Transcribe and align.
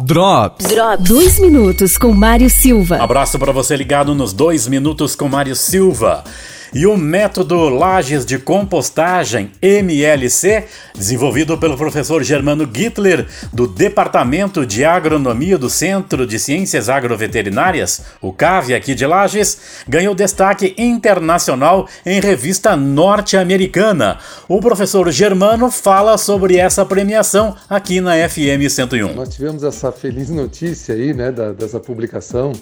Drops. 0.00 0.64
Drops. 0.68 1.06
Dois 1.06 1.38
minutos 1.38 1.98
com 1.98 2.12
Mário 2.12 2.48
Silva. 2.48 2.96
Abraço 2.96 3.38
para 3.38 3.52
você 3.52 3.76
ligado 3.76 4.14
nos 4.14 4.32
dois 4.32 4.66
minutos 4.66 5.14
com 5.14 5.28
Mário 5.28 5.54
Silva. 5.54 6.24
E 6.74 6.86
o 6.86 6.96
método 6.96 7.68
Lages 7.68 8.24
de 8.24 8.38
Compostagem, 8.38 9.50
MLC, 9.60 10.64
desenvolvido 10.94 11.58
pelo 11.58 11.76
professor 11.76 12.22
Germano 12.22 12.66
Gittler, 12.72 13.26
do 13.52 13.66
Departamento 13.66 14.64
de 14.64 14.82
Agronomia 14.82 15.58
do 15.58 15.68
Centro 15.68 16.26
de 16.26 16.38
Ciências 16.38 16.88
Agroveterinárias, 16.88 18.02
o 18.22 18.32
CAV 18.32 18.72
aqui 18.72 18.94
de 18.94 19.04
Lages, 19.04 19.84
ganhou 19.86 20.14
destaque 20.14 20.74
internacional 20.78 21.86
em 22.06 22.20
revista 22.20 22.74
norte-americana. 22.74 24.18
O 24.48 24.58
professor 24.58 25.10
Germano 25.10 25.70
fala 25.70 26.16
sobre 26.16 26.56
essa 26.56 26.86
premiação 26.86 27.54
aqui 27.68 28.00
na 28.00 28.12
FM 28.26 28.66
101. 28.70 29.12
Nós 29.12 29.28
tivemos 29.28 29.62
essa 29.62 29.92
feliz 29.92 30.30
notícia 30.30 30.94
aí, 30.94 31.12
né, 31.12 31.30
da, 31.30 31.52
dessa 31.52 31.78
publicação 31.78 32.52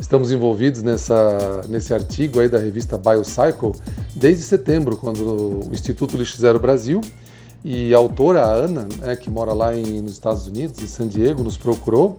Estamos 0.00 0.32
envolvidos 0.32 0.82
nessa, 0.82 1.60
nesse 1.68 1.92
artigo 1.92 2.40
aí 2.40 2.48
da 2.48 2.58
revista 2.58 2.96
Biocycle 2.96 3.72
desde 4.16 4.42
setembro, 4.42 4.96
quando 4.96 5.68
o 5.68 5.70
Instituto 5.72 6.16
Lixo 6.16 6.38
Zero 6.38 6.58
Brasil 6.58 7.02
e 7.62 7.94
a 7.94 7.98
autora, 7.98 8.40
a 8.40 8.50
Ana, 8.50 8.88
né, 8.98 9.14
que 9.14 9.28
mora 9.28 9.52
lá 9.52 9.76
em, 9.76 10.00
nos 10.00 10.12
Estados 10.12 10.46
Unidos, 10.46 10.82
em 10.82 10.86
San 10.86 11.06
Diego, 11.06 11.44
nos 11.44 11.58
procurou, 11.58 12.16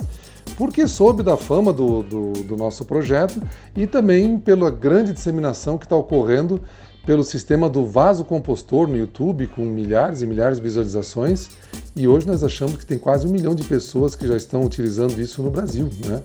porque 0.55 0.87
soube 0.87 1.23
da 1.23 1.35
fama 1.35 1.73
do, 1.73 2.03
do, 2.03 2.33
do 2.43 2.55
nosso 2.55 2.85
projeto 2.85 3.41
e 3.75 3.87
também 3.87 4.37
pela 4.37 4.69
grande 4.69 5.11
disseminação 5.11 5.75
que 5.79 5.85
está 5.85 5.95
ocorrendo 5.95 6.61
pelo 7.05 7.23
sistema 7.23 7.69
do 7.69 7.85
vaso 7.85 8.23
compostor 8.23 8.87
no 8.87 8.95
YouTube, 8.95 9.47
com 9.47 9.65
milhares 9.65 10.21
e 10.21 10.27
milhares 10.27 10.57
de 10.57 10.63
visualizações. 10.63 11.49
E 11.95 12.07
hoje 12.07 12.27
nós 12.27 12.43
achamos 12.43 12.77
que 12.77 12.85
tem 12.85 12.97
quase 12.97 13.27
um 13.27 13.31
milhão 13.31 13.55
de 13.55 13.63
pessoas 13.63 14.15
que 14.15 14.27
já 14.27 14.35
estão 14.35 14.63
utilizando 14.63 15.19
isso 15.19 15.41
no 15.41 15.49
Brasil. 15.49 15.89
Né? 16.05 16.21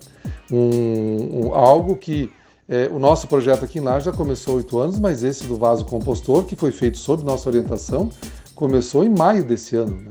Um, 0.50 1.46
um, 1.46 1.54
algo 1.54 1.96
que 1.96 2.30
é, 2.68 2.88
o 2.92 2.98
nosso 2.98 3.26
projeto 3.26 3.64
aqui 3.64 3.78
em 3.78 3.82
Lá 3.82 3.98
já 4.00 4.12
começou 4.12 4.54
há 4.54 4.56
oito 4.58 4.78
anos, 4.78 4.98
mas 4.98 5.22
esse 5.22 5.44
do 5.44 5.56
vaso 5.56 5.84
compostor, 5.84 6.44
que 6.44 6.56
foi 6.56 6.72
feito 6.72 6.98
sob 6.98 7.24
nossa 7.24 7.48
orientação, 7.48 8.10
começou 8.54 9.04
em 9.04 9.08
maio 9.08 9.44
desse 9.44 9.76
ano. 9.76 9.96
Né? 9.96 10.08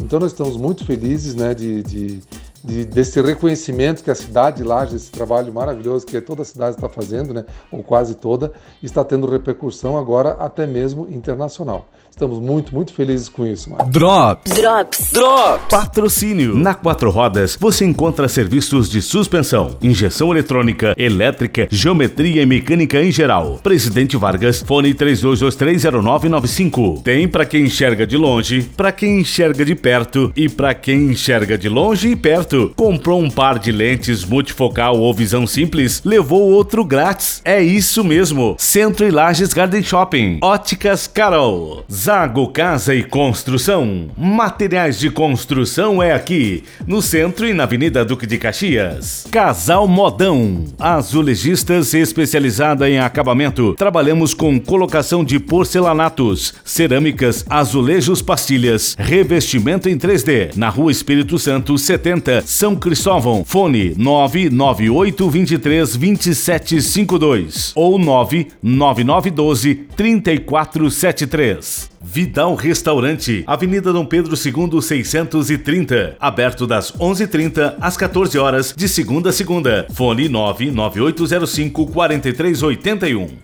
Então 0.00 0.20
nós 0.20 0.32
estamos 0.32 0.56
muito 0.56 0.84
felizes 0.84 1.34
né, 1.34 1.54
de, 1.54 1.82
de, 1.82 2.22
de, 2.66 2.84
desse 2.84 3.20
reconhecimento 3.20 4.02
que 4.02 4.10
a 4.10 4.14
cidade 4.14 4.58
de 4.58 4.64
Lages, 4.64 4.94
esse 4.94 5.10
trabalho 5.10 5.52
maravilhoso 5.52 6.04
que 6.04 6.20
toda 6.20 6.42
a 6.42 6.44
cidade 6.44 6.74
está 6.74 6.88
fazendo, 6.88 7.32
né, 7.32 7.44
ou 7.70 7.82
quase 7.82 8.16
toda, 8.16 8.52
está 8.82 9.04
tendo 9.04 9.30
repercussão 9.30 9.96
agora 9.96 10.30
até 10.40 10.66
mesmo 10.66 11.06
internacional. 11.08 11.86
Estamos 12.16 12.40
muito, 12.40 12.74
muito 12.74 12.94
felizes 12.94 13.28
com 13.28 13.46
isso. 13.46 13.68
Drops. 13.88 14.54
Drops. 14.54 15.12
Drops. 15.12 15.66
Patrocínio. 15.68 16.56
Na 16.56 16.72
Quatro 16.72 17.10
Rodas 17.10 17.58
você 17.60 17.84
encontra 17.84 18.26
serviços 18.26 18.88
de 18.88 19.02
suspensão, 19.02 19.76
injeção 19.82 20.32
eletrônica, 20.32 20.94
elétrica, 20.96 21.68
geometria 21.70 22.40
e 22.40 22.46
mecânica 22.46 23.02
em 23.02 23.12
geral. 23.12 23.60
Presidente 23.62 24.16
Vargas, 24.16 24.62
fone 24.62 24.94
32230995. 24.94 27.02
Tem 27.02 27.28
para 27.28 27.44
quem 27.44 27.64
enxerga 27.64 28.06
de 28.06 28.16
longe, 28.16 28.62
para 28.74 28.92
quem 28.92 29.20
enxerga 29.20 29.62
de 29.62 29.74
perto 29.74 30.32
e 30.34 30.48
para 30.48 30.72
quem 30.72 31.10
enxerga 31.10 31.58
de 31.58 31.68
longe 31.68 32.08
e 32.08 32.16
perto. 32.16 32.55
Comprou 32.74 33.22
um 33.22 33.30
par 33.30 33.58
de 33.58 33.70
lentes 33.70 34.24
multifocal 34.24 34.98
ou 34.98 35.12
visão 35.12 35.46
simples, 35.46 36.02
levou 36.04 36.50
outro 36.50 36.84
grátis. 36.84 37.40
É 37.44 37.62
isso 37.62 38.02
mesmo. 38.02 38.56
Centro 38.58 39.06
e 39.06 39.10
Lages 39.10 39.52
Garden 39.52 39.82
Shopping. 39.82 40.38
Óticas 40.42 41.06
Carol. 41.06 41.84
Zago 41.92 42.48
Casa 42.48 42.94
e 42.94 43.02
Construção. 43.02 44.08
Materiais 44.16 44.98
de 44.98 45.10
construção 45.10 46.02
é 46.02 46.12
aqui, 46.12 46.62
no 46.86 47.00
centro 47.02 47.46
e 47.46 47.54
na 47.54 47.64
Avenida 47.64 48.04
Duque 48.04 48.26
de 48.26 48.38
Caxias. 48.38 49.26
Casal 49.30 49.86
Modão. 49.86 50.64
Azulejistas 50.78 51.94
especializada 51.94 52.88
em 52.88 52.98
acabamento. 52.98 53.74
Trabalhamos 53.74 54.34
com 54.34 54.58
colocação 54.58 55.24
de 55.24 55.38
porcelanatos, 55.38 56.54
cerâmicas, 56.64 57.44
azulejos, 57.48 58.22
pastilhas, 58.22 58.94
revestimento 58.98 59.88
em 59.88 59.98
3D. 59.98 60.56
Na 60.56 60.68
Rua 60.68 60.92
Espírito 60.92 61.38
Santo 61.38 61.76
70, 61.78 62.35
São 62.44 62.76
Cristóvão. 62.76 63.44
Fone 63.44 63.94
998 63.96 65.30
23 65.30 65.96
2752 65.96 67.72
ou 67.74 67.98
99912 67.98 69.74
3473. 69.96 71.90
Vidal 72.00 72.54
Restaurante, 72.54 73.42
Avenida 73.46 73.92
Dom 73.92 74.06
Pedro 74.06 74.34
II 74.34 74.80
630, 74.80 76.16
aberto 76.20 76.66
das 76.66 76.92
11:30 76.92 77.74
às 77.80 77.96
14 77.96 78.38
horas 78.38 78.72
de 78.76 78.88
segunda 78.88 79.30
a 79.30 79.32
segunda. 79.32 79.86
Fone 79.92 80.28
99805 80.28 81.86
4381. 81.88 83.36